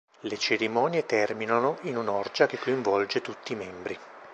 [0.21, 3.95] Le cerimonie terminano in un'orgia che coinvolge tutti i membri.